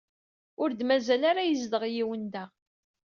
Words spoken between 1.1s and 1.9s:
ara yezdeɣ